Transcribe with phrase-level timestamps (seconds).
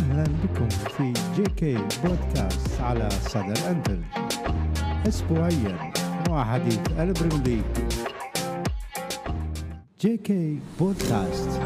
[0.00, 4.02] أهلا بكم في JK podcast على صدى الأنفيلد
[5.08, 5.92] أسبوعيا
[6.30, 7.64] وحديث ال Premier
[10.00, 11.60] League JK podcast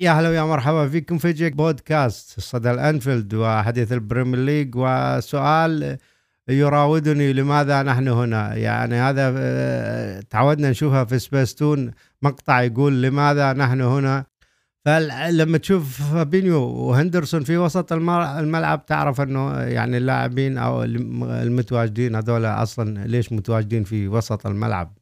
[0.00, 4.72] يا هلا ويا مرحبا فيكم في JK podcast صدى الأنفيلد وحديث ال Premier League.
[4.76, 5.98] وسؤال
[6.48, 11.90] يراودني لماذا نحن هنا؟ يعني هذا آه، تعودنا نشوفها في سبيستون.
[12.22, 14.31] مقطع يقول لماذا نحن هنا؟
[14.84, 23.06] فلما تشوف فابينيو وهندرسون في وسط الملعب تعرف إنه يعني اللاعبين أو المتواجدين هذول أصلا
[23.06, 24.98] ليش متواجدين في وسط الملعب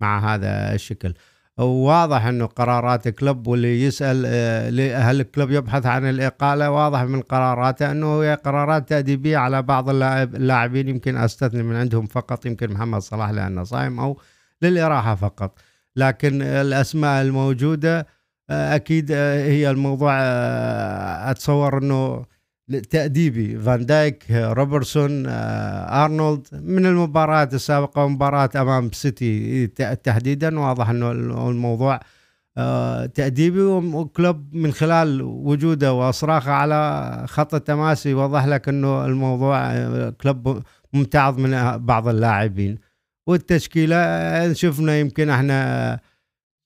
[0.00, 1.14] مع هذا الشكل؟
[1.58, 7.90] واضح إنه قرارات الكلب واللي يسأل آه، هل الكلب يبحث عن الإقالة؟ واضح من قراراته
[7.90, 13.30] إنه هي قرارات تأديبية على بعض اللاعبين يمكن أستثني من عندهم فقط يمكن محمد صلاح
[13.30, 14.20] لأنه صايم أو
[14.62, 15.58] للإراحة فقط.
[15.96, 18.06] لكن الأسماء الموجودة
[18.50, 20.12] أكيد آه، هي الموضوع
[21.30, 22.24] أتصور إنه
[22.90, 23.58] تأديبي.
[23.58, 29.66] فان دايك روبرتسون أرنولد من المباريات السابقة مباراه أمام سيتي
[30.04, 30.60] تحديدا.
[30.60, 31.10] واضح إنه
[31.50, 32.00] الموضوع
[32.58, 33.60] آه، تأديبي.
[33.62, 41.38] وكلوب من خلال وجوده وأصراخه على خط التماسي وضح لك إنه الموضوع آه، كلوب ممتعض
[41.38, 42.78] من بعض اللاعبين.
[43.26, 46.00] والتشكيلة آه، شفنا يمكن إحنا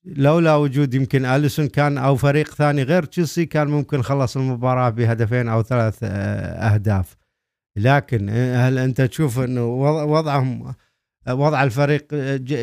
[0.04, 5.48] لولا وجود يمكن أليسون كان أو فريق ثاني غير تشيلسي كان ممكن خلص المباراة بهدفين
[5.48, 7.16] أو ثلاث آه، أهداف.
[7.76, 9.66] لكن آه، هل أنت تشوف إنه
[10.04, 10.74] وضعهم
[11.28, 12.14] وضع الفريق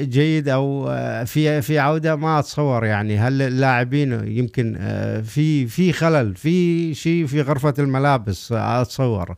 [0.04, 3.18] جيد أو آه، في في عودة؟ ما أتصور يعني.
[3.18, 4.74] هل اللاعبين يمكن
[5.24, 9.36] في في خلل في شيء في غرفة الملابس؟ أتصور.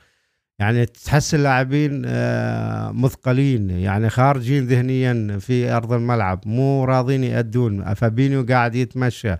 [0.59, 7.93] يعني تحس اللاعبين آه، مثقلين يعني خارجين ذهنيا في أرض الملعب مو راضين يأدون.
[7.93, 9.35] فابينيو قاعد يتمشى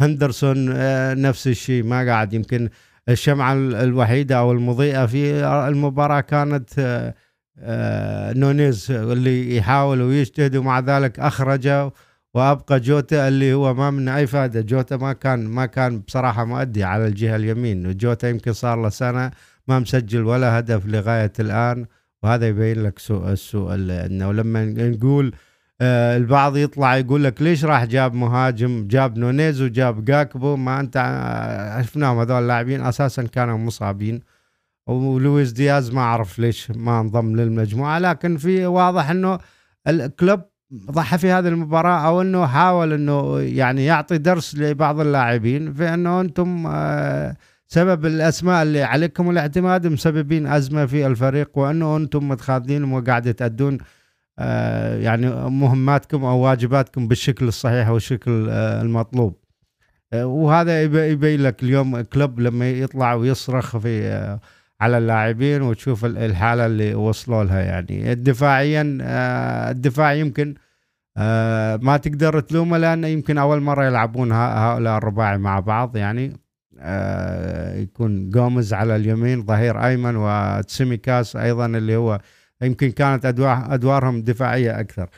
[0.00, 2.32] هندرسون آه، نفس الشيء ما قاعد.
[2.32, 2.68] يمكن
[3.08, 6.70] الشمعة الوحيدة أو المضيئة في المباراة كانت
[7.60, 11.92] آه، نونيز اللي يحاول ويجتهد ومع ذلك أخرجه
[12.34, 14.60] وأبقى جوتا اللي هو ما من أي فائدة.
[14.60, 17.96] جوتا ما كان ما كان بصراحة مؤدي على الجهة اليمين.
[17.96, 19.30] جوتا يمكن صار له سنة
[19.68, 21.86] ما مسجل ولا هدف لغاية الآن
[22.22, 25.34] وهذا يبين لك سوء السوء إنه لما نقول
[25.80, 30.94] آه البعض يطلع يقول لك ليش راح جاب مهاجم؟ جاب نونيز وجاب جاكبو ما أنت
[31.84, 34.20] شفناهم هذول اللاعبين أساسا كانوا مصابين.
[34.86, 39.38] ولويس دياز ما أعرف ليش ما انضم للمجموعة لكن في واضح إنه
[39.88, 40.40] كلوب
[40.90, 46.20] ضحى في هذه المباراة أو إنه حاول إنه يعني يعطي درس لبعض اللاعبين في إنه
[46.20, 47.36] أنتم آه
[47.68, 53.78] سبب الأسماء اللي عليكم الاعتماد مسببين أزمة في الفريق وأنه أنتم متخاذلين وقاعد تأدون
[54.38, 59.36] آه يعني مهماتكم أو واجباتكم بالشكل الصحيح والشكل آه المطلوب.
[60.12, 64.38] آه وهذا يبين لك اليوم كلوب لما يطلع ويصرخ في
[64.80, 68.14] على اللاعبين وتشوف الحالة اللي وصلوا لها يعني.
[68.14, 68.98] دفاعيا
[69.70, 70.54] الدفاع يمكن
[71.82, 76.47] ما تقدر تلومه لأنه يمكن أول مرة يلعبون هؤلاء الرباعي مع بعض يعني.
[77.82, 82.20] يكون جومز على اليمين ظهير أيمن وتسيميكاس أيضا اللي هو
[82.62, 85.08] يمكن كانت ادوار أدوارهم دفاعية أكثر.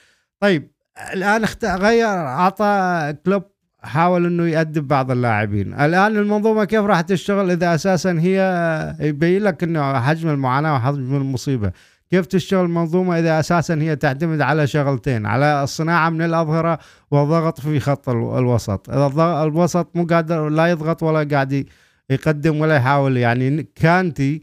[0.41, 0.71] طيب
[1.13, 3.43] الآن غير أعطى كلوب
[3.83, 9.63] حاول إنه يأدب بعض اللاعبين الآن المنظومة كيف راح تشتغل إذا أساسا هي يبين لك
[9.63, 11.73] إنه حجم المعاناة وحجم المصيبة
[12.11, 16.79] كيف تشتغل المنظومة إذا أساسا هي تعتمد على شغلتين على الصناعة من الأظهرة
[17.11, 18.91] والضغط في خط الوسط.
[18.91, 21.67] إذا الوسط مو قادر لا يضغط ولا قاعد
[22.11, 24.43] يقدم ولا يحاول يعني كانتي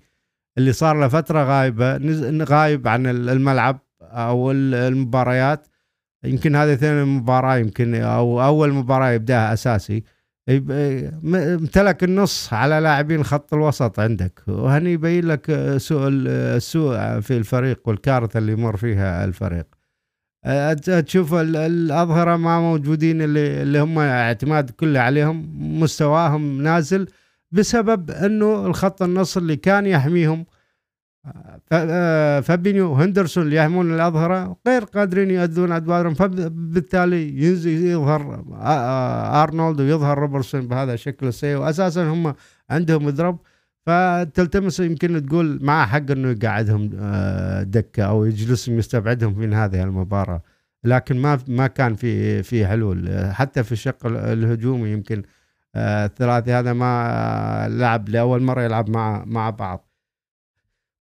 [0.58, 1.98] اللي صار له فترة غايبة
[2.44, 5.68] غايب عن الملعب أو المباريات.
[6.24, 10.04] يمكن هذه ثاني مباراة يمكن أو أول مباراة يبدأها أساسي.
[10.50, 14.42] امتلك النص على لاعبين خط الوسط عندك.
[14.48, 19.66] وهني يبين لك سوء السوء في الفريق والكارثة اللي يمر فيها الفريق.
[21.06, 25.50] تشوف الأظهرة ما موجودين اللي, اللي هم اعتماد كله عليهم
[25.82, 27.08] مستواهم نازل
[27.52, 30.46] بسبب إنه الخط النص اللي كان يحميهم
[32.42, 38.44] فابينيو وهندرسون اللي يحمون الأظهرة غير قادرين يؤدون أدوارهم فبالتالي ينزل يظهر
[39.44, 42.34] أرنولد ويظهر روبرتسون بهذا الشكل السيء واساسا هم
[42.70, 43.40] عندهم مضرب
[43.86, 46.90] فتلتمس يمكن تقول مع حق إنه يقعدهم
[47.64, 50.42] دكة أو يجلسهم يستبعدهم من هذه المباراة.
[50.84, 53.10] لكن ما ما كان في في حلول.
[53.32, 55.24] حتى في الشق الهجومي يمكن
[55.76, 59.87] الثلاثي هذا ما لعب لأول مرة يلعب مع مع بعض.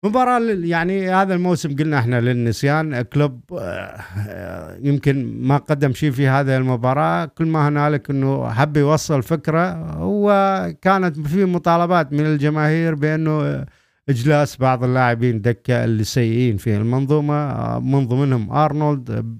[0.04, 6.56] مباراة يعني هذا الموسم قلنا إحنا للنسيان كلوب آه، يمكن ما قدم شيء في هذه
[6.56, 7.24] المباراة.
[7.24, 13.66] كل ما هنالك إنه حب يوصل فكرة وكانت في مطالبات من الجماهير بأنه
[14.08, 19.36] إجلاس بعض اللاعبين دكة اللي سيئين في المنظومة من ضمنهم أرنولد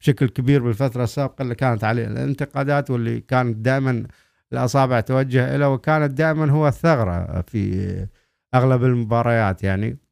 [0.00, 4.06] بشكل كبير بالفترة السابقة اللي كانت عليه الانتقادات واللي كانت دائما
[4.52, 8.06] الأصابع توجه له وكانت دائما هو الثغرة في
[8.54, 10.03] أغلب المباريات يعني.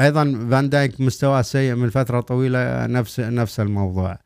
[0.00, 4.18] أيضا فان دايك مستواه سيء من فترة طويلة نفس نفس الموضوع.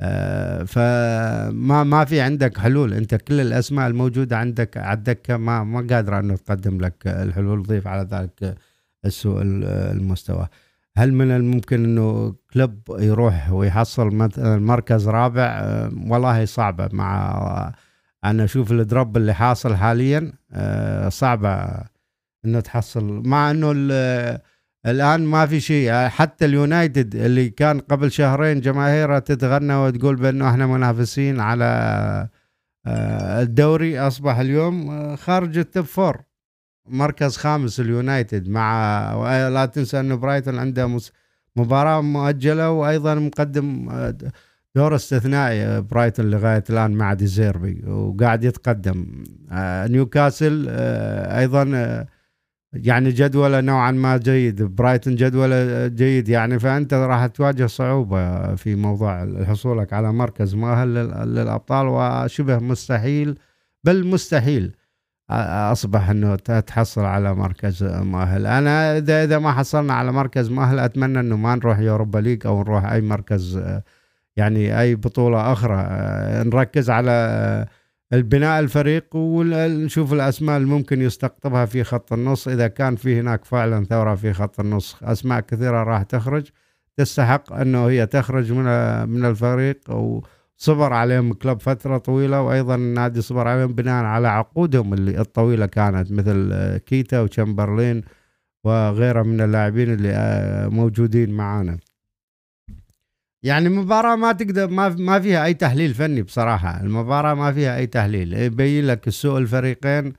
[0.00, 2.92] آه، فما ما في عندك حلول.
[2.94, 7.86] أنت كل الأسماء الموجودة عندك على الدكة ما ما قادره انه تقدم لك الحلول ضيف
[7.86, 8.54] على ذلك
[9.04, 10.48] السوء المستوى.
[10.96, 16.88] هل من الممكن إنه كلوب يروح ويحصل مثلا مركز رابع؟ آه، والله صعبة.
[16.92, 17.72] مع
[18.24, 21.68] أنا أشوف ال drop اللي حاصل حاليا آه، صعبة
[22.44, 23.22] إنه تحصل.
[23.26, 23.72] مع إنه
[24.86, 25.92] الآن ما في شيء.
[25.92, 31.64] حتى اليونايتد اللي كان قبل شهرين جماهيره تتغنى وتقول بأنه إحنا منافسين على
[32.86, 33.98] آه، الدوري.
[33.98, 36.20] أصبح اليوم آه، خارج ال top four.
[36.88, 40.98] مركز خامس اليونايتد مع لا تنسى أنه برايتون عنده
[41.56, 44.14] مباراة مؤجلة وأيضا مقدم آه،
[44.76, 49.24] دور استثنائي برايتون لغاية الآن مع ديزيربي وقاعد يتقدم.
[49.90, 50.66] نيوكاسل
[51.28, 51.64] أيضا
[52.84, 59.44] يعني جدوله نوعا ما جيد برايتون جدوله جيد يعني فأنت راح تواجه صعوبة في موضوع
[59.44, 60.94] حصولك على مركز مؤهل
[61.34, 63.38] للأبطال وشبه مستحيل
[63.84, 64.74] بل مستحيل
[65.30, 68.46] أصبح إنه تحصل على مركز مؤهل.
[68.46, 72.62] أنا إذا إذا ما حصلنا على مركز مؤهل أتمنى إنه ما نروح يوروبا ليج أو
[72.62, 73.62] نروح أي مركز
[74.36, 75.88] يعني أي بطولة أخرى.
[76.44, 77.66] نركز على
[78.12, 82.48] البناء الفريق ونشوف الأسماء اللي ممكن يستقطبها في خط النص.
[82.48, 86.46] إذا كان في هناك فعلا ثورة في خط النص أسماء كثيرة راح تخرج.
[86.96, 88.64] تستحق إنه هي تخرج من
[89.08, 95.20] من الفريق وصبر عليهم كلوب فترة طويلة وأيضا النادي صبر عليهم بناء على عقودهم اللي
[95.20, 98.02] الطويلة كانت مثل كيتا وشامبرلين
[98.64, 101.78] وغيرها من اللاعبين اللي آه، موجودين معانا.
[103.42, 107.86] يعني مباراة ما تقدر ما ما فيها أي تحليل فني بصراحة، المباراة ما فيها أي
[107.86, 110.12] تحليل، يبين لك السوء الفريقين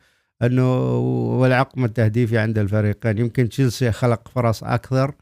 [0.44, 0.98] إنه
[1.40, 5.14] والعقم التهديفي عند الفريقين، يمكن تشيلسي خلق فرص أكثر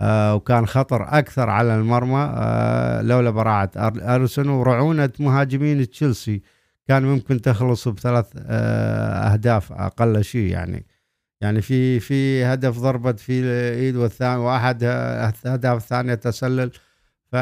[0.00, 6.42] آه وكان خطر أكثر على المرمى آه لولا براعة أرسن ورعونة مهاجمين تشيلسي
[6.88, 10.86] كان ممكن تخلص بثلاث آه أهداف أقل شيء يعني.
[11.40, 14.84] يعني في في هدف ضربت في الإيد والثاني وأحد
[15.46, 16.70] اهداف الثانية تسلل.
[17.32, 17.34] ف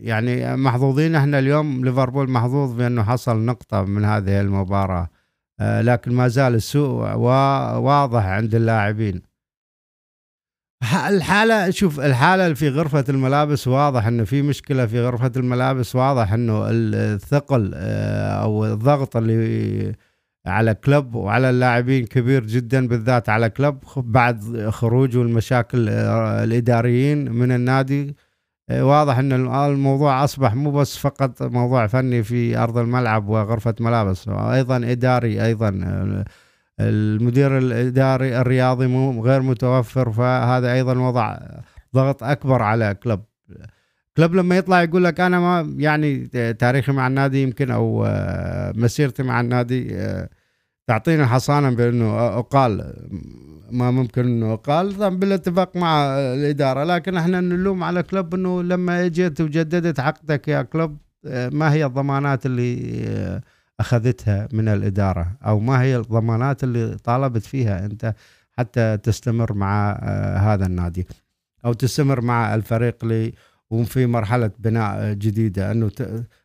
[0.00, 5.08] يعني محظوظين إحنا اليوم ليفربول محظوظ بأنه حصل نقطة من هذه المباراة.
[5.60, 7.14] آه، لكن ما زال السوء
[7.78, 9.22] واضح عند اللاعبين.
[11.08, 16.64] الحالة شوف الحالة في غرفة الملابس واضح إنه في مشكلة في غرفة الملابس واضح إنه
[16.70, 19.94] الثقل آه، أو الضغط اللي
[20.46, 27.52] على كلب وعلى اللاعبين كبير جدا بالذات على كلب بعد خروج والمشاكل آه، الإداريين من
[27.52, 28.16] النادي
[28.70, 34.76] واضح إن الموضوع أصبح مو بس فقط موضوع فني في أرض الملعب وغرفة ملابس أيضا
[34.76, 35.68] إداري أيضا
[36.80, 41.38] المدير الإداري الرياضي مو غير متوفر فهذا أيضا وضع
[41.94, 43.20] ضغط أكبر على كلب.
[44.16, 48.06] كلب لما يطلع يقول لك أنا ما يعني تاريخي مع النادي يمكن أو
[48.74, 49.96] مسيرتي مع النادي
[50.86, 52.94] تعطينا حصانا بأنه أقال.
[53.70, 59.40] ما ممكن إنه قال بالاتفاق مع الإدارة لكن إحنا نلوم على كلوب إنه لما اجيت
[59.40, 60.96] وجددت عقدك يا كلوب
[61.52, 63.40] ما هي الضمانات اللي
[63.80, 68.14] أخذتها من الإدارة؟ أو ما هي الضمانات اللي طالبت فيها أنت
[68.58, 69.92] حتى تستمر مع
[70.38, 71.06] هذا النادي؟
[71.64, 73.32] أو تستمر مع الفريق اللي
[73.70, 75.90] وفي مرحلة بناء جديدة إنه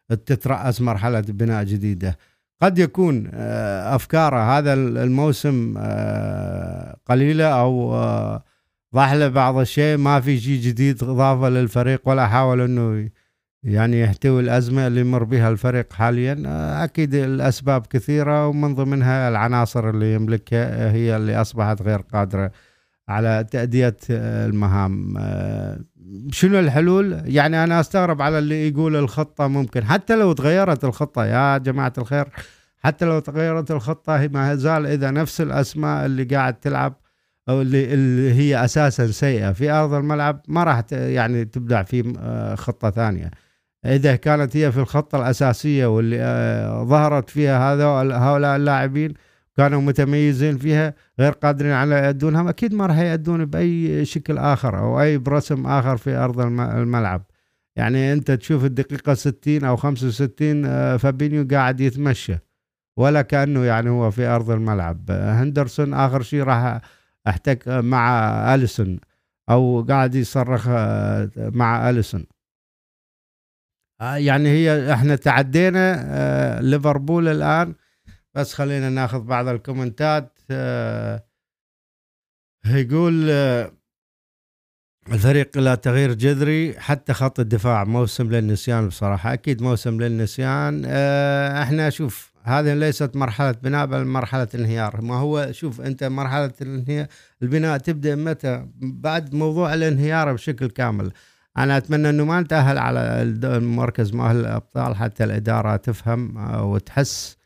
[0.10, 2.18] تترأس مرحلة بناء جديدة.
[2.63, 8.43] قد يكون آه، أفكاره هذا الموسم آه، قليلة أو آه،
[8.96, 9.98] ضاح له بعض الشيء.
[9.98, 13.10] ما في شيء جديد إضافة للفريق ولا حاول إنه
[13.63, 16.43] يعني يحتوي الأزمة اللي يمر بها الفريق حاليا.
[16.84, 22.51] أكيد الأسباب كثيرة ومن ضمنها العناصر اللي يملكها هي اللي أصبحت غير قادرة
[23.10, 25.17] على تأدية المهام.
[26.32, 29.84] شنو الحلول؟ يعني أنا أستغرب على اللي يقول الخطة ممكن.
[29.84, 32.27] حتى لو تغيرت الخطة يا جماعة الخير
[32.79, 36.93] حتى لو تغيرت الخطة هي ما زال إذا نفس الأسماء اللي قاعد تلعب
[37.50, 42.55] أو اللي, اللي هي أساسا سيئة في أرض الملعب ما راح يعني تبدع في آه،
[42.55, 43.32] خطة ثانية.
[43.86, 47.86] إذا كانت هي في الخطة الأساسية واللي آه، ظهرت فيها هذا
[48.17, 49.13] هؤلاء اللاعبين
[49.57, 55.01] كانوا متميزين فيها غير قادرين على يأدونها أكيد ما راح يأدون بأي شكل آخر أو
[55.01, 57.24] أي برسم آخر في أرض الملعب.
[57.75, 62.38] يعني أنت تشوف الدقيقة 60 أو 65 آه، فابينيو قاعد يتمشى
[62.98, 65.12] ولا كأنه يعني هو في أرض الملعب.
[65.12, 66.81] هندرسون آخر شيء راح
[67.27, 69.00] أحتك مع أليسون
[69.50, 72.25] أو قاعد يصرخ آه، مع أليسون.
[74.01, 77.75] آه، يعني هي إحنا تعدينا ليفربول الآن
[78.35, 80.39] بس خلينا ناخذ بعض الكومنتات.
[80.51, 81.23] آه،
[82.65, 83.71] يقول آه،
[85.11, 88.87] الفريق إلى تغيير جذري حتى خط الدفاع موسم للنسيان.
[88.87, 90.83] بصراحة أكيد موسم للنسيان.
[90.85, 95.01] آه، إحنا شوف هذه ليست مرحلة بناء بل مرحلة انهيار.
[95.01, 96.51] ما هو شوف أنت مرحلة
[97.41, 101.11] البناء تبدأ متى؟ بعد موضوع الانهيار بشكل كامل.
[101.57, 107.37] أنا أتمنى إنه ما نتأهل على المركز مؤهل الأبطال حتى الإدارة تفهم وتحس.
[107.37, 107.42] آه،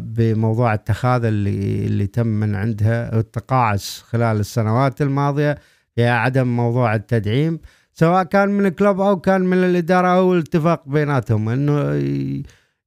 [0.00, 5.58] بموضوع التخاذ اللي اللي تم من عندها التقاعس خلال السنوات الماضية
[5.94, 7.60] في عدم موضوع التدعيم
[7.92, 12.02] سواء كان من الكلوب أو كان من الإدارة أو الاتفاق بيناتهم إنه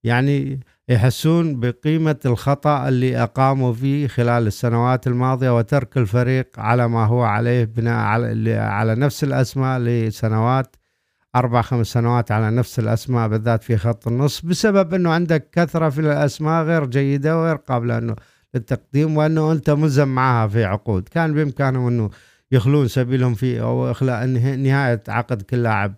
[0.04, 0.60] يعني
[0.90, 7.64] يحسون بقيمة الخطأ اللي أقاموا فيه خلال السنوات الماضية وترك الفريق على ما هو عليه
[7.66, 10.76] بناء على على نفس الأسماء لسنوات
[11.36, 16.02] أربع خمس سنوات على نفس الأسماء بالذات في خط النص بسبب إنه عندك كثرة في
[16.02, 18.16] الأسماء غير جيدة وغير قابلة إنه
[18.54, 21.10] للتقديم وإنه أنت ملزم معها في عقود.
[21.10, 22.10] كان بإمكانهم إنه
[22.52, 25.96] يخلون سبيلهم في أو إخلاء نهاية عقد كل لاعب.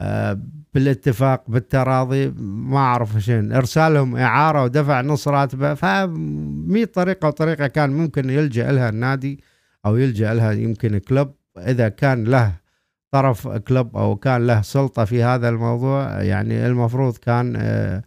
[0.00, 0.40] آه،
[0.74, 8.30] بالاتفاق بالتراضي ما أعرف شين إرسالهم إعارة ودفع نص راتبه فمي طريقة وطريقة كان ممكن
[8.30, 9.44] يلجأ لها النادي
[9.86, 12.52] أو يلجأ لها يمكن كلوب إذا كان له
[13.10, 18.02] طرف كلوب أو كان له سلطة في هذا الموضوع يعني المفروض كان آه،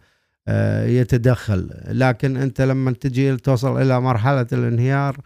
[0.48, 1.70] آه، يتدخل.
[1.88, 5.16] لكن أنت لما تجي توصل إلى مرحلة الانهيار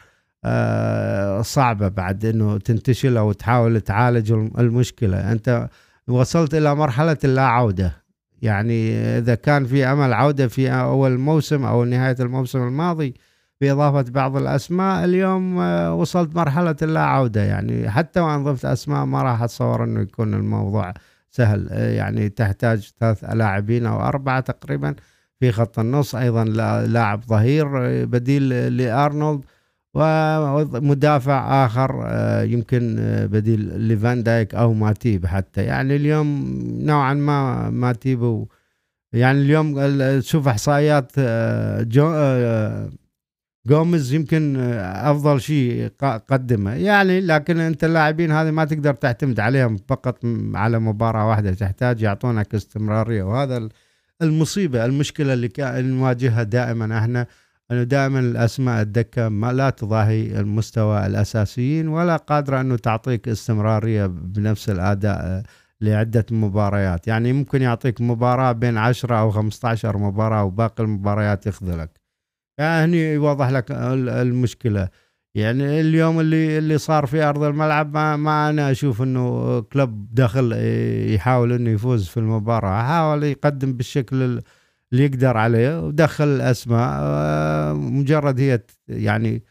[0.44, 5.32] آه، صعبة بعد إنه تنتشل أو تحاول تعالج المشكلة.
[5.32, 5.68] أنت
[6.08, 8.04] وصلت إلى مرحلة اللا عوده
[8.42, 13.14] يعني إذا كان في أمل عودة في أول موسم أو نهاية الموسم الماضي
[13.60, 17.90] بإضافة بعض الأسماء اليوم آه، وصلت مرحلة اللا عودة يعني.
[17.90, 20.94] حتى وأن ضفت أسماء ما راح أتصور أنه يكون الموضوع
[21.30, 21.68] سهل.
[21.70, 24.94] آه، يعني تحتاج ثلاث لاعبين أو أربعة تقريبا
[25.40, 26.14] في خط النص.
[26.14, 26.44] أيضا
[26.86, 29.44] لاعب ظهير آه، بديل لأرنولد
[29.94, 32.08] ومدافع آخر
[32.44, 32.96] يمكن
[33.32, 35.62] بديل لفان دايك أو ماتيب حتى.
[35.62, 38.46] يعني اليوم نوعا ما ماتيب
[39.12, 39.74] يعني اليوم
[40.20, 41.12] شوف إحصائيات
[41.80, 42.12] جو
[43.66, 45.88] جوميز يمكن أفضل شيء
[46.28, 46.74] قدمه.
[46.74, 50.18] يعني لكن أنت اللاعبين هذه ما تقدر تعتمد عليهم فقط
[50.54, 51.54] على مباراة واحدة.
[51.54, 53.22] تحتاج يعطونك استمرارية.
[53.22, 53.68] وهذا
[54.22, 57.26] المصيبة المشكلة اللي نواجهها دائما إحنا.
[57.70, 64.68] أنه دائما الأسماء الدكة ما لا تضاهي المستوى الأساسيين ولا قادرة أنه تعطيك استمرارية بنفس
[64.70, 65.42] الأداء آه،
[65.80, 67.06] لعدة مباريات.
[67.08, 72.03] يعني ممكن يعطيك مباراة بين 10 أو 15 مباراة وباقي المباريات يخذلك.
[72.60, 74.88] هني يوضح لك المشكلة.
[75.34, 80.52] يعني اليوم اللي اللي صار في أرض الملعب ما, ما أنا أشوف إنه كلب دخل
[81.14, 82.82] يحاول إنه يفوز في المباراة.
[82.82, 89.42] حاول يقدم بالشكل اللي يقدر عليه ودخل الاسماء مجرد هي يعني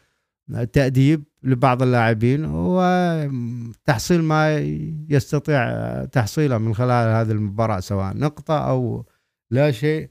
[0.72, 4.58] تأديب لبعض اللاعبين وتحصيل ما
[5.08, 5.64] يستطيع
[6.04, 9.06] تحصيله من خلال هذه المباراة سواء نقطة أو
[9.50, 10.10] لا شيء.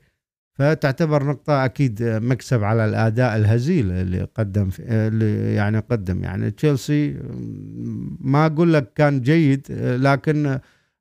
[0.54, 6.24] فتعتبر نقطة أكيد مكسب على الأداء الهزيل اللي قدم اللي يعني قدم.
[6.24, 7.18] يعني تشيلسي
[8.20, 10.60] ما أقول لك كان جيد لكن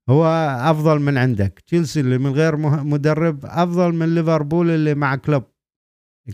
[0.09, 0.27] هو
[0.61, 1.63] أفضل من عندك.
[1.67, 5.43] تشيلسي اللي من غير مدرب أفضل من ليفربول اللي مع كلوب.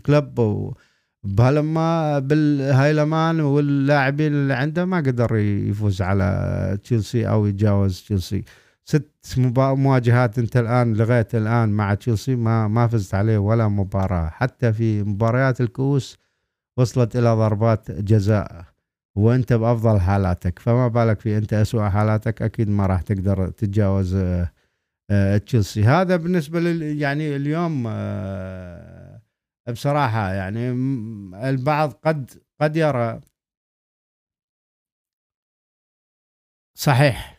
[0.05, 0.75] كلوب
[1.23, 8.43] بهالما بالهايلمان واللاعبين اللي عنده ما قدر يفوز على تشيلسي أو يتجاوز تشيلسي.
[8.89, 9.11] ست
[9.57, 14.29] مواجهات انت الآن لغاية الآن مع تشيلسي ما ما فزت عليه ولا مباراة.
[14.29, 16.17] حتى في مباريات الكؤوس
[16.79, 18.65] وصلت إلى ضربات جزاء
[19.17, 20.59] وانت بأفضل حالاتك.
[20.59, 24.51] فما بالك في انت اسوء حالاتك؟ أكيد ما راح تقدر تتجاوز آه،
[25.11, 25.83] آه، تشيلسي.
[25.83, 29.21] هذا بالنسبة لل يعني اليوم آه،
[29.71, 30.71] بصراحة يعني
[31.49, 32.31] البعض قد
[32.61, 33.21] قد يرى
[36.75, 37.38] صحيح.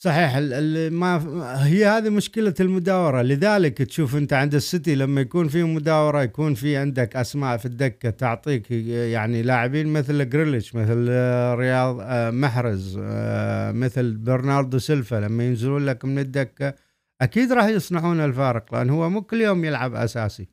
[0.00, 0.36] صحيح
[0.92, 1.16] ما
[1.66, 3.22] هي هذه مشكلة المداورة.
[3.22, 8.10] لذلك تشوف انت عند السيتي لما يكون في مداورة يكون في عندك أسماء في الدكة
[8.10, 11.08] تعطيك يعني لاعبين مثل جريليش مثل
[11.58, 16.74] رياض آه، محرز آه، مثل برناردو سيلفا لما ينزلون لك من الدكة.
[17.20, 20.48] أكيد راح يصنعون الفارق لأن هو مو كل يوم يلعب أساسي.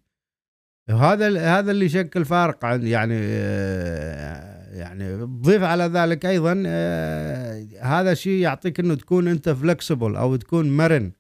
[0.89, 8.13] هذا هذا اللي يشكل فارق عن يعني آه، يعني تضيف على ذلك أيضا آه، هذا
[8.13, 11.11] شيء يعطيك إنه تكون أنت flexible أو تكون مرن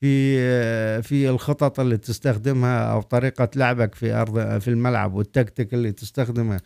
[0.00, 5.92] في آه، في الخطط اللي تستخدمها أو طريقة لعبك في أرض في الملعب والتكتيك اللي
[5.92, 6.60] تستخدمه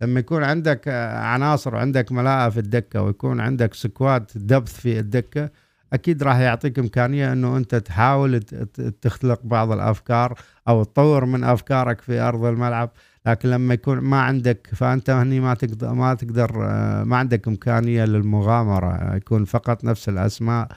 [0.00, 5.50] لما يكون عندك عناصر وعندك ملاءة في الدكة ويكون عندك سكواد دبث في الدكة
[5.92, 8.40] أكيد راح يعطيك إمكانية إنه أنت تحاول
[9.02, 12.90] تخلق بعض الأفكار أو تطور من أفكارك في أرض الملعب.
[13.26, 16.52] لكن لما يكون ما عندك فأنت هني ما تقدر ما تقدر
[17.04, 20.68] ما عندك إمكانية للمغامرة يكون فقط نفس الأسماء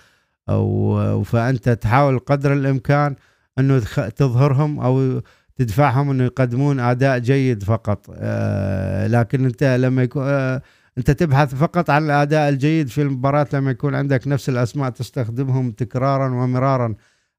[0.50, 3.16] أو فأنت تحاول قدر الإمكان
[3.60, 3.80] إنه
[4.10, 5.22] تظهرهم أو
[5.56, 10.62] تدفعهم إنه يقدمون أداء جيد فقط آه، لكن أنت لما يكون آه،
[10.98, 16.26] أنت تبحث فقط عن الأداء الجيد في المباراة لما يكون عندك نفس الأسماء تستخدمهم تكرارا
[16.28, 16.96] ومرارا.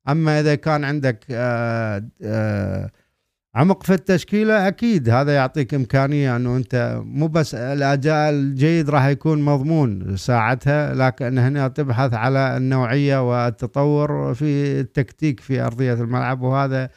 [0.08, 2.90] أما إذا كان عندك آه، آه،
[3.54, 9.42] عمق في التشكيلة أكيد هذا يعطيك إمكانية أنه أنت مو بس الاداء الجيد راح يكون
[9.42, 16.88] مضمون ساعتها لكن هنا تبحث على النوعية والتطور في التكتيك في أرضية الملعب وهذا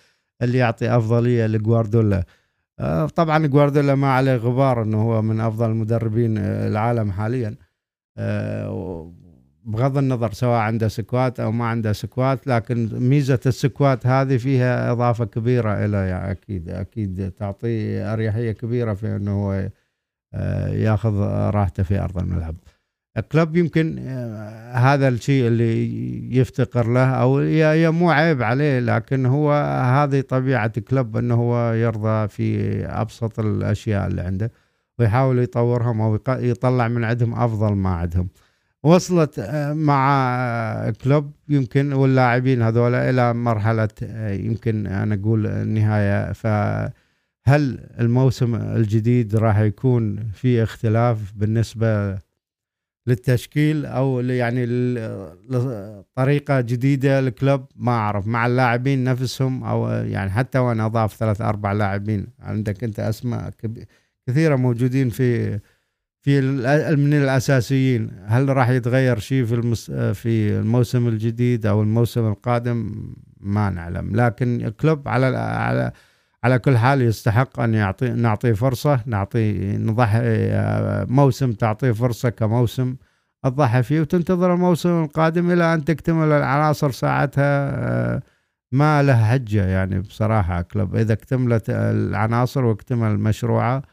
[0.42, 2.24] اللي يعطي أفضلية لجوارديولا.
[2.80, 7.56] آه، طبعا جوارديولا ما عليه غبار إنه هو من أفضل المدربين آه، العالم حاليا.
[8.18, 9.14] آه،
[9.66, 14.92] بغض النظر سواء عنده squad أو ما عنده squad لكن ميزة ال squad هذه فيها
[14.92, 19.70] إضافة كبيرة إلى يعني أكيد أكيد تعطيه أريحية كبيرة في إنه هو
[20.74, 21.14] ياخذ
[21.54, 22.56] راحته في أرض الملعب.
[23.32, 29.52] كلوب يمكن آه، هذا الشيء اللي يفتقر له أو هي مو عيب عليه لكن هو
[29.84, 34.52] هذه طبيعة كلوب إنه هو يرضى في أبسط الأشياء اللي عنده
[35.00, 38.28] ويحاول يطورهم أو يطلع من عندهم أفضل ما عندهم
[38.86, 46.32] وصلت آه، مع كلوب يمكن واللاعبين هذول إلى مرحلة آه، يمكن أنا أقول النهاية.
[46.34, 52.18] فهل الموسم الجديد راح يكون في اختلاف بالنسبة
[53.08, 54.66] للتشكيل أو يعني
[56.16, 61.72] طريقه جديدة للكلوب ما أعرف مع اللاعبين نفسهم أو يعني حتى وان أضاف ثلاث أربع
[61.72, 62.28] لاعبين.
[62.40, 63.52] عندك أنت أسماء
[64.28, 65.60] كثيرة موجودين في
[66.26, 66.42] في
[66.96, 68.12] من الأساسيين.
[68.26, 73.06] هل راح يتغير شيء في المس في الموسم الجديد أو الموسم القادم؟
[73.40, 74.16] ما نعلم.
[74.16, 75.92] لكن كلوب على على
[76.44, 82.96] على كل حال يستحق أن يعطي نعطيه فرصة نعطي نضحي آه، موسم تعطيه فرصة كموسم
[83.44, 87.70] تضحي فيه وتنتظر الموسم القادم إلى أن تكتمل العناصر ساعتها.
[88.16, 88.22] آه،
[88.72, 90.96] ما له حجة يعني بصراحة كلوب.
[90.96, 93.84] إذا اكتملت العناصر واكتمل مشروعه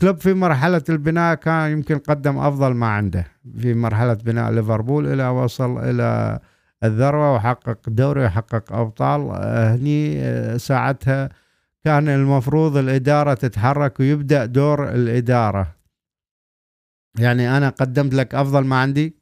[0.00, 3.26] كلوب في مرحلة البناء كان يمكن قدم أفضل ما عنده.
[3.58, 6.38] في مرحلة بناء ليفربول إلى وصل إلى
[6.84, 9.30] الذروة وحقق دوري وحقق أبطال.
[9.30, 11.28] آه، هني آه، ساعتها
[11.84, 15.74] كان المفروض الإدارة تتحرك ويبدأ دور الإدارة.
[17.18, 19.14] يعني أنا قدمت لك أفضل ما عندي.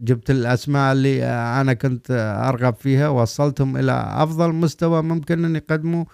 [0.00, 2.10] جبت الأسماء اللي آه، أنا كنت
[2.48, 3.08] أرغب فيها.
[3.08, 6.04] وصلتهم إلى أفضل مستوى ممكن أن يقدموا.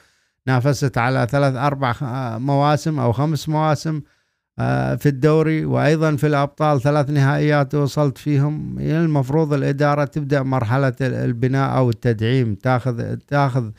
[0.49, 1.95] نافست على ثلاث أربع
[2.39, 4.01] مواسم أو خمس مواسم
[4.59, 8.79] آه، في الدوري وأيضا في الأبطال ثلاث نهائيات وصلت فيهم.
[8.79, 13.71] المفروض الإدارة تبدأ مرحلة البناء أو التدعيم تاخذ تاخذ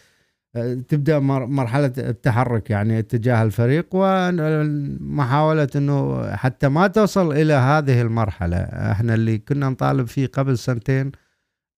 [0.55, 1.19] آه، تبدأ
[1.59, 8.57] مرحلة التحرك يعني اتجاه الفريق ومحاوله إنه حتى ما توصل إلى هذه المرحلة.
[8.91, 11.11] إحنا اللي كنا نطالب فيه قبل سنتين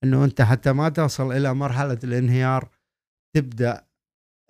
[0.04, 2.70] إنه أنت حتى ما توصل إلى مرحلة الانهيار
[3.34, 3.91] تبدأ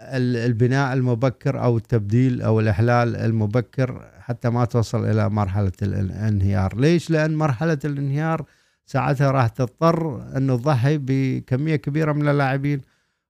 [0.02, 7.36] البناء المبكر أو التبديل أو الإحلال المبكر حتى ما توصل إلى مرحلة الانهيار، ليش؟ لأن
[7.36, 8.46] مرحلة الانهيار
[8.86, 12.82] ساعتها راح تضطر انه تضحي بكمية كبيرة من اللاعبين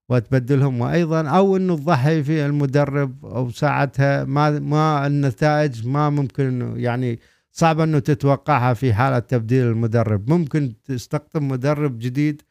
[0.10, 0.82] وتبدلهم.
[0.82, 7.20] وأيضا أو انه تضحي في المدرب أو ساعتها ما ما النتائج ما ممكن إنه يعني
[7.52, 12.42] صعب إنه تتوقعها في حالة تبديل المدرب، ممكن تستقطب مدرب جديد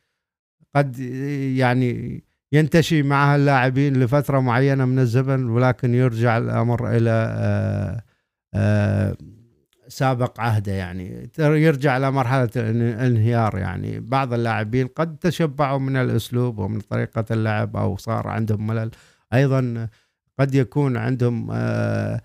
[0.75, 8.03] قد يعني ينتشي معها اللاعبين لفترة معينة من الزمن ولكن يرجع الأمر إلى آه،
[8.55, 9.17] آه،
[9.89, 11.31] سابق عهده يعني.
[11.39, 14.01] يرجع إلى مرحلة الانهيار يعني.
[14.01, 18.91] بعض اللاعبين قد تشبعوا من الأسلوب ومن طريقة اللعب أو صار عندهم ملل.
[19.35, 19.89] أيضا
[20.41, 22.21] قد يكون عندهم آه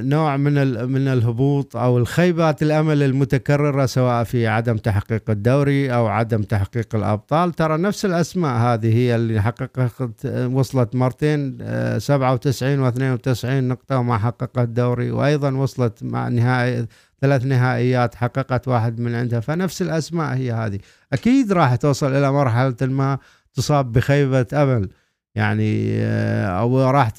[0.00, 6.42] نوع من من الهبوط أو الخيبات الأمل المتكررة سواء في عدم تحقيق الدوري أو عدم
[6.42, 7.52] تحقيق الأبطال.
[7.52, 11.58] ترى نفس الأسماء هذه هي اللي حققت وصلت مرتين
[11.98, 16.86] 97 و92 نقطة وما حققت الدوري وأيضا وصلت مع نهائي
[17.20, 19.40] ثلاث نهائيات حققت واحد من عندها.
[19.40, 20.78] فنفس الأسماء هي هذه.
[21.12, 23.18] أكيد راح توصل إلى مرحلة ما
[23.54, 24.88] تصاب بخيبة أمل.
[25.34, 26.02] يعني
[26.46, 27.10] أو راح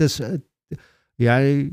[1.20, 1.72] يعني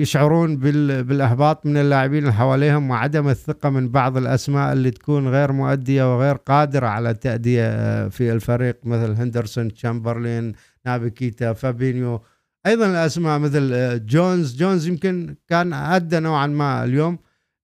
[0.00, 6.16] يشعرون بالأحباط من اللاعبين اللي حواليهم وعدم الثقة من بعض الأسماء اللي تكون غير مؤدية
[6.16, 10.52] وغير قادرة على التأدية في الفريق مثل هندرسون تشامبرلين
[10.86, 12.22] نابي كيتا فابينيو.
[12.66, 14.56] أيضا الأسماء مثل جونز.
[14.56, 17.18] جونز يمكن كان ادى نوعا ما اليوم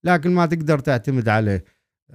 [0.05, 1.65] لكن ما تقدر تعتمد عليه.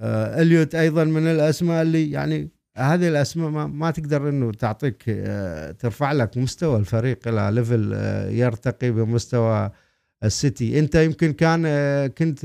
[0.00, 5.70] آه، إليوت أيضا من الأسماء اللي يعني هذه الأسماء ما, ما تقدر إنه تعطيك آه،
[5.70, 9.70] ترفع لك مستوى الفريق إلى level آه، يرتقي بمستوى
[10.24, 10.78] السيتي.
[10.78, 11.66] أنت يمكن كان
[12.06, 12.44] كنت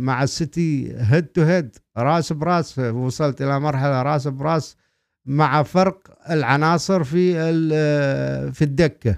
[0.00, 4.76] مع السيتي head to head راس براس وصلت إلى مرحلة راس براس
[5.26, 7.32] مع فرق العناصر في
[8.52, 9.16] في الدكة.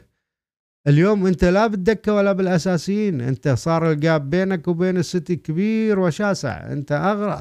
[0.86, 3.20] اليوم أنت لا بالدكة ولا بالأساسيين.
[3.20, 6.72] أنت صار ال gap بينك وبين السيتي كبير وشاسع.
[6.72, 6.92] أنت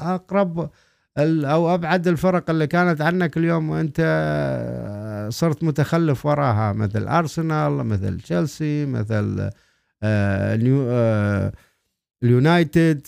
[0.02, 0.70] أقرب
[1.18, 4.00] أو أبعد الفرق اللي كانت عنك اليوم وأنت
[5.28, 9.50] صرت متخلف وراها مثل أرسنال مثل تشيلسي مثل
[10.02, 11.52] آه، آه،
[12.22, 13.06] اليونايتد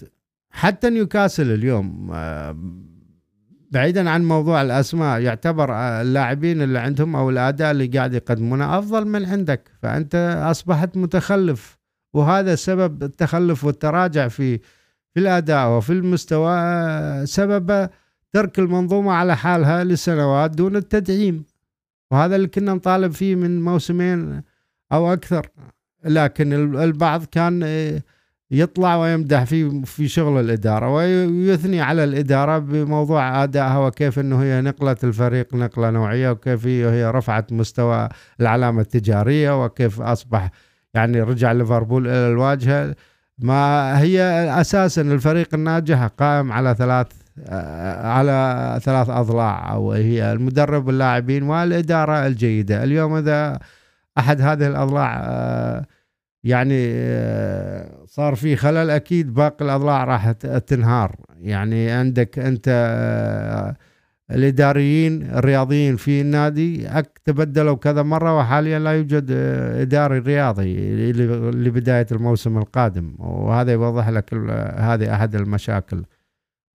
[0.51, 2.57] حتى نيوكاسل اليوم آه،
[3.71, 9.25] بعيدا عن موضوع الأسماء يعتبر اللاعبين اللي عندهم أو الأداء اللي قاعد يقدمونه أفضل من
[9.25, 9.71] عندك.
[9.83, 11.79] فأنت أصبحت متخلف
[12.15, 14.61] وهذا سبب التخلف والتراجع في
[15.15, 16.57] في الأداء وفي المستوى
[17.27, 17.89] سبب
[18.33, 21.45] ترك المنظومة على حالها لسنوات دون التدعيم.
[22.11, 24.43] وهذا اللي كنا نطالب فيه من موسمين
[24.93, 25.47] أو أكثر.
[26.05, 27.63] لكن البعض كان
[28.51, 35.05] يطلع ويمدح في في شغل الإدارة ويثني على الإدارة بموضوع أدائها وكيف إنه هي نقلت
[35.05, 38.09] الفريق نقلة نوعية وكيف هي رفعت مستوى
[38.41, 40.51] العلامة التجارية وكيف أصبح
[40.95, 42.95] يعني رجع ليفربول إلى الواجهة.
[43.43, 44.23] ما هي
[44.61, 47.07] أساسا الفريق الناجح قائم على ثلاث
[48.03, 52.85] على ثلاث أضلاع أو هي المدرب واللاعبين والإدارة الجيدة.
[52.85, 53.59] اليوم إذا
[54.19, 55.87] أحد هذه الأضلاع
[56.45, 60.31] يعني آه، صار في خلل أكيد باقي الأضلاع راح
[60.67, 61.17] تنهار.
[61.41, 63.77] يعني عندك أنت آه،
[64.33, 66.89] الإداريين الرياضيين في النادي
[67.25, 71.13] تبدلوا كذا مرة وحاليا لا يوجد آه، إداري رياضي
[71.53, 73.15] لبدايه الموسم القادم.
[73.19, 74.35] وهذا يوضح لك
[74.77, 76.05] هذه أحد المشاكل.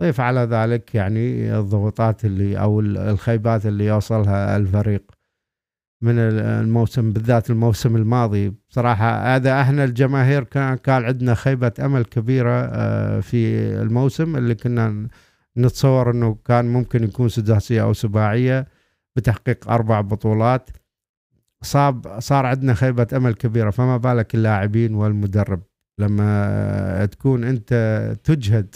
[0.03, 5.11] ضيف على ذلك يعني الضغوطات اللي أو الخيبات اللي يوصلها الفريق
[6.01, 8.53] من الموسم بالذات الموسم الماضي.
[8.69, 15.07] بصراحة هذا إحنا الجماهير كان كان عندنا خيبة أمل كبيرة آه، في الموسم اللي كنا
[15.57, 18.67] نتصور أنه كان ممكن يكون سداسية أو سباعية
[19.15, 20.69] بتحقيق أربع بطولات.
[21.63, 25.61] صاب صار عندنا خيبة أمل كبيرة فما بالك اللاعبين والمدرب.
[25.99, 27.73] لما تكون أنت
[28.23, 28.75] تجهد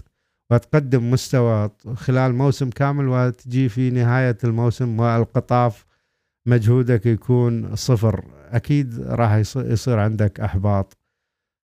[0.52, 5.86] وتقدم مستوى خلال موسم كامل وتجي في نهاية الموسم والقطاف
[6.48, 10.98] مجهودك يكون صفر أكيد راح يصير عندك إحباط.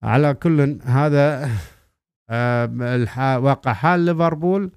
[0.04, 1.50] على كل هذا
[2.30, 4.72] آه، واقع حال ليفربول.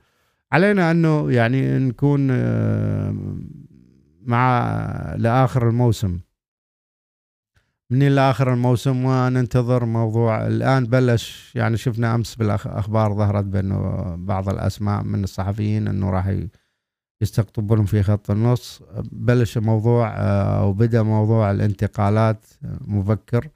[0.52, 3.16] علينا أنه يعني نكون آه،
[4.22, 6.20] مع لآخر الموسم.
[7.90, 10.84] من لآخر الموسم وننتظر موضوع الآن.
[10.86, 16.36] بلش يعني شفنا أمس بالأخبار ظهرت بأنه بعض الأسماء من الصحفيين أنه راح
[17.22, 18.82] يستقطبون في خط النص.
[19.12, 22.46] بلش الموضوع آه، أو بدأ موضوع الانتقالات
[22.80, 23.48] مبكر.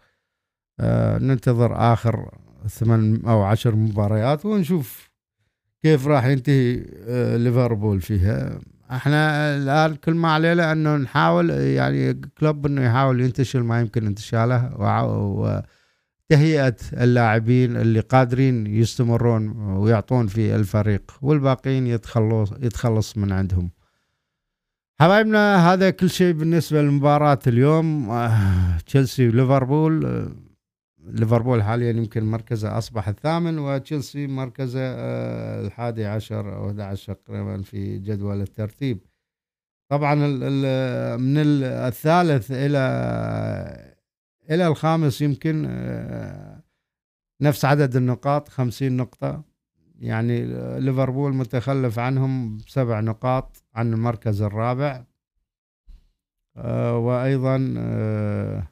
[0.80, 5.09] آه، ننتظر آخر ثمان أو عشر مباريات ونشوف
[5.82, 12.66] كيف راح ينتهي آه، ليفربول فيها؟ إحنا الآن كل ما علينا انه نحاول يعني كلوب
[12.66, 14.70] إنه يحاول ينتشل ما يمكن انتشاله
[16.28, 23.70] تهيئة اللاعبين اللي قادرين يستمرون ويعطون في الفريق والباقيين يتخلص يتخلص من عندهم.
[25.00, 28.10] حبايبنا هذا كل شيء بالنسبة لمباراة اليوم.
[28.10, 30.28] آه، تشيلسي وليفربول آه،
[31.12, 37.98] ليفربول حاليا يمكن مركزه أصبح الثامن وتشيلسي مركزه آه، الحادي عشر أو 11 تقريبا في
[37.98, 38.98] جدول الترتيب.
[39.88, 40.14] طبعا
[41.16, 42.78] من الثالث إلى
[44.50, 46.62] إلى الخامس يمكن آه،
[47.40, 49.44] نفس عدد النقاط خمسين نقطة.
[49.98, 50.44] يعني
[50.80, 55.04] ليفربول متخلف عنهم بسبع نقاط عن المركز الرابع.
[56.56, 58.68] آه، وأيضا آه،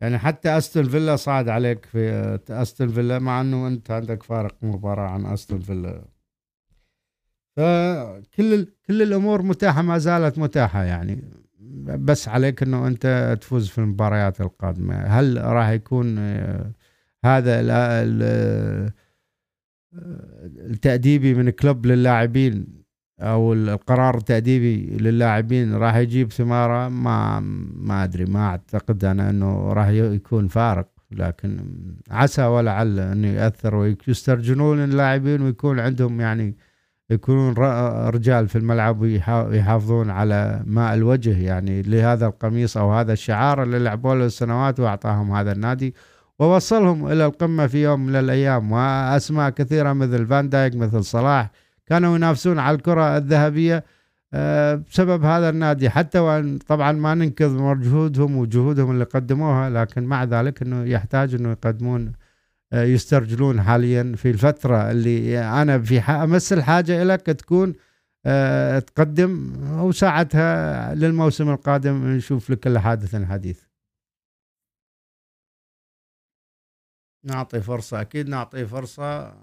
[0.00, 5.08] يعني حتى أستون فيلا صعد عليك في أستون فيلا مع إنه أنت عندك فارق مباراة
[5.08, 6.04] عن أستون فيلا.
[7.56, 11.24] فكل كل الأمور متاحة ما زالت متاحة يعني.
[11.98, 14.94] بس عليك إنه أنت تفوز في المباريات القادمة.
[14.94, 16.72] هل راح يكون آه،
[17.24, 18.92] هذا آه،
[20.56, 22.85] التأديبي من كلوب للاعبين
[23.20, 27.40] أو القرار التأديبي للاعبين راح يجيب ثماره ما
[27.76, 30.88] ما أدري ما أعتقد أنا إنه راح يكون فارق.
[31.10, 31.58] لكن
[32.10, 36.56] عسى ولعل انه ياثر ويسترجلون اللاعبين ويكون عندهم يعني
[37.10, 37.54] يكونون
[38.08, 44.14] رجال في الملعب ويحافظون على ماء الوجه يعني لهذا القميص أو هذا الشعار اللي لعبوا
[44.14, 45.94] له السنوات وأعطاهم هذا النادي
[46.38, 48.72] ووصلهم إلى القمة في يوم من الأيام.
[48.72, 51.50] وأسماء كثيرة مثل فان دايك مثل صلاح
[51.86, 53.84] كانوا ينافسون على الكرة الذهبية
[54.34, 55.90] آه، بسبب هذا النادي.
[55.90, 61.50] حتى وأن طبعا ما ننكر مجهودهم وجهودهم اللي قدموها لكن مع ذلك إنه يحتاج إنه
[61.50, 62.12] يقدمون
[62.72, 67.74] آه، يسترجلون حاليا في الفترة اللي أنا في أمس الحاجة لك تكون
[68.26, 73.62] آه، تقدم وساعتها للموسم القادم نشوف لكل حادث حديث.
[77.24, 79.34] نعطي فرصة أكيد نعطي فرصة.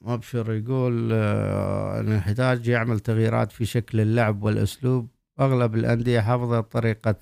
[0.00, 5.08] مبشر يقول آه، انه يحتاج يعمل تغييرات في شكل اللعب والأسلوب.
[5.40, 7.14] أغلب الأندية حفظت طريقة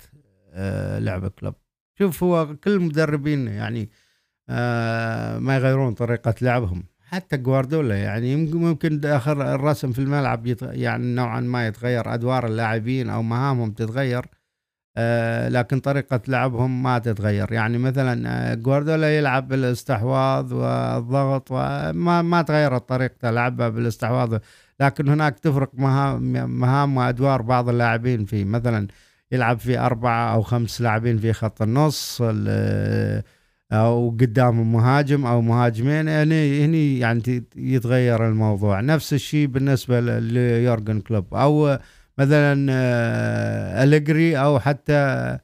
[0.53, 1.53] آه، لعب كلوب
[1.99, 3.89] شوف هو كل المدربين يعني
[4.49, 6.83] آه، ما يغيرون طريقة لعبهم.
[6.99, 12.13] حتى جوارديولا يعني ممكن داخل الرسم في الملعب يعني نوعا ما يتغير.
[12.13, 14.25] أدوار اللاعبين أو مهامهم تتغير.
[15.49, 17.51] لكن طريقة لعبهم ما تتغير.
[17.51, 24.37] يعني مثلا آه، جوارديولا يلعب بالاستحواذ والضغط وما ما تغيرت طريقته لعبه بالاستحواذ.
[24.79, 26.21] لكن هناك تفرق مهام
[26.59, 28.87] مهام وأدوار بعض اللاعبين في مثلا
[29.31, 32.21] يلعب في أربعة أو خمس لاعبين في خط النص
[33.71, 36.07] أو قدام مهاجم أو مهاجمين.
[36.07, 38.81] يعني هني يعني يتغير الموضوع.
[38.81, 41.33] نفس الشيء بالنسبة ليورجن كلوب.
[41.33, 41.77] أو
[42.17, 45.37] مثلا آه، أليجري أو حتى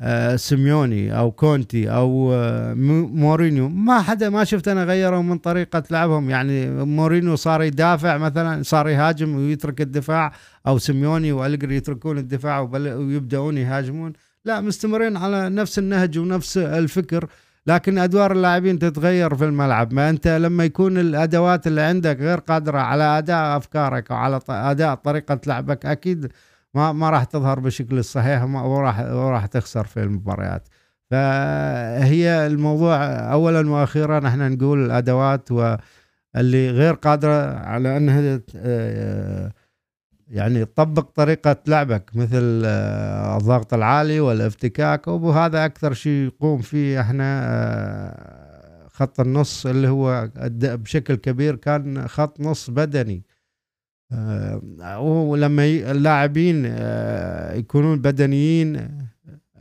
[0.00, 3.68] آه، سيميوني أو كونتي أو آه، مورينيو.
[3.68, 6.30] ما حدا ما شفت أنا غيروا من طريقة لعبهم.
[6.30, 10.32] يعني مورينيو صار يدافع مثلا صار يهاجم ويترك الدفاع
[10.66, 14.12] أو سيميوني وأليجري يتركون الدفاع ويبدأون يهاجمون.
[14.44, 17.28] لا مستمرين على نفس النهج ونفس الفكر.
[17.68, 19.92] لكن أدوار اللاعبين تتغير في الملعب.
[19.94, 24.94] ما أنت لما يكون الأدوات اللي عندك غير قادرة على أداء أفكارك أو على أداء
[24.94, 26.32] طريقة لعبك أكيد
[26.74, 30.68] ما ما راح تظهر بالشكل الصحيح وراح وراح تخسر في المباريات.
[31.10, 32.96] فهي الموضوع
[33.32, 38.40] اولا وأخيرا إحنا نقول الأدوات واللي غير قادرة على أنها
[40.30, 47.40] يعني تطبق طريقة لعبك مثل آه، الضغط العالي والافتكاك وهذا أكثر شيء يقوم فيه إحنا
[47.44, 50.30] آه، خط النص اللي هو
[50.62, 53.22] بشكل كبير كان خط نص بدني.
[54.12, 56.64] آه، ولما اللاعبين
[57.58, 58.88] يكونون بدنيين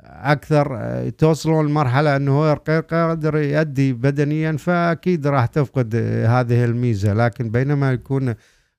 [0.04, 2.54] أكثر توصلون لمرحلة إنه هو
[2.90, 7.14] قادر يؤدي بدنيا فأكيد راح تفقد هذه الميزة.
[7.14, 8.36] لكن بينما يكون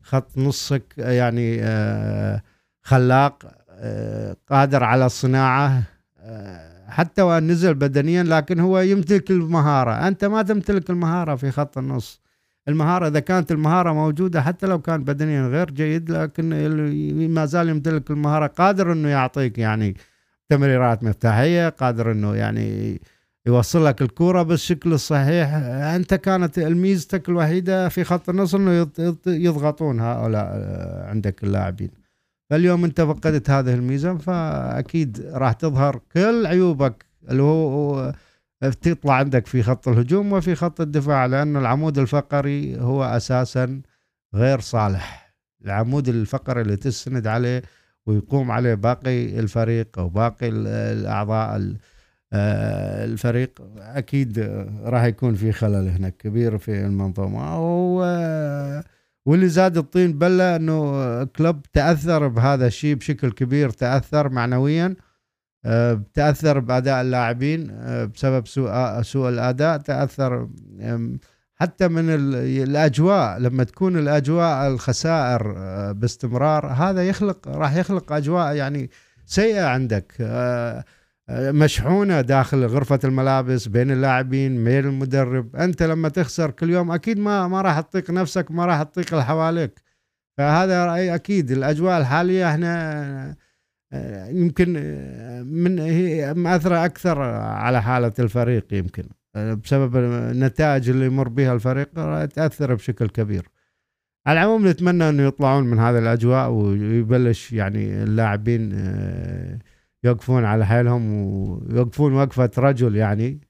[0.08, 2.42] خط نصك يعني آه،
[2.82, 5.82] خلاق آه، قادر على الصناعة
[6.20, 10.08] آه، حتى وإن نزل بدنيا لكن هو يمتلك المهارة.
[10.08, 12.20] أنت ما تمتلك المهارة في خط النص.
[12.68, 16.48] المهارة إذا كانت المهارة موجودة حتى لو كان بدنيا غير جيد لكن
[17.34, 19.96] ما زال يمتلك المهارة قادر أنه يعطيك يعني
[20.48, 23.00] تمريرات مفتاحية قادر أنه يعني
[23.48, 25.54] يوصل لك الكرة بالشكل الصحيح.
[25.94, 28.88] أنت كانت ميزتك الوحيدة في خط النص إنه
[29.26, 31.90] يضغطون هؤلاء آه، عندك اللاعبين.
[32.50, 38.14] فاليوم أنت فقدت هذه الميزة فأكيد راح تظهر كل عيوبك اللي هو
[38.80, 43.80] تطلع عندك في خط الهجوم وفي خط الدفاع لأن العمود الفقري هو أساسا
[44.34, 45.34] غير صالح.
[45.64, 47.62] العمود الفقري اللي تسند عليه
[48.06, 51.74] ويقوم عليه باقي الفريق أو باقي الأعضاء آه،
[52.32, 54.38] الفريق أكيد
[54.84, 57.58] راح يكون في خلل هناك كبير في المنظومة.
[59.26, 64.96] واللي زاد الطين بلة إنه كلوب تأثر بهذا الشيء بشكل كبير تأثر معنويا
[65.64, 70.48] آه، تأثر بأداء اللاعبين آه، بسبب سوء سوء الأداء تأثر
[71.54, 72.04] حتى من
[72.44, 75.52] الأجواء لما تكون الأجواء الخسائر
[75.92, 78.90] باستمرار هذا يخلق راح يخلق أجواء يعني
[79.26, 80.14] سيئة عندك.
[81.30, 85.56] مشحونة داخل غرفة الملابس بين اللاعبين بين المدرب.
[85.56, 89.24] أنت لما تخسر كل يوم أكيد ما ما راح تطيق نفسك ما راح تطيق اللي
[89.24, 89.82] حواليك.
[90.38, 91.50] فهذا أكيد.
[91.50, 93.36] الأجواء الحالية إحنا
[93.92, 99.04] آه، يمكن آه، من هي مأثرة أكثر على حالة الفريق يمكن.
[99.36, 101.88] آه، بسبب النتائج اللي يمر بها الفريق
[102.26, 103.48] تأثر بشكل كبير.
[104.26, 108.72] على العموم نتمنى أنه يطلعون من هذه الأجواء ويبلش يعني اللاعبين
[110.04, 113.40] يوقفون على حيلهم ويوقفون وقفة رجل يعني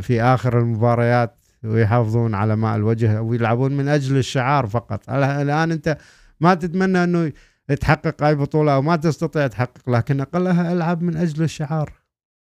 [0.00, 5.10] في آخر المباريات ويحافظون على ماء الوجه ويلعبون من أجل الشعار فقط.
[5.10, 5.98] الآن أنت
[6.40, 7.32] ما تتمنى أنه
[7.80, 11.92] تحقق أي بطولة أو ما تستطيع تحقق لكن اقلها ألعب من أجل الشعار.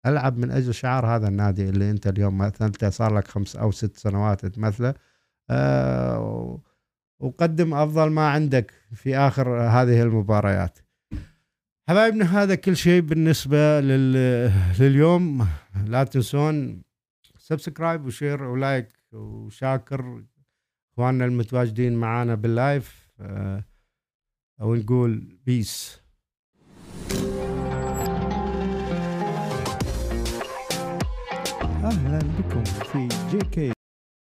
[0.05, 3.97] ألعب من أجل شعار هذا النادي اللي أنت اليوم مثلته صار لك خمس أو ست
[3.97, 4.93] سنوات تمثله.
[5.49, 6.59] أه
[7.19, 10.79] وقدم أفضل ما عندك في آخر هذه المباريات.
[11.91, 14.13] حبايبنا هذا كل شيء بالنسبة لل...
[14.79, 15.47] لليوم.
[15.85, 16.81] لا تنسون
[17.37, 20.23] subscribe و share و like وشاكر.
[20.93, 23.63] إخواننا المتواجدين معانا بال live أه
[24.59, 26.01] ونقول peace
[31.83, 33.71] أهلا بكم في JK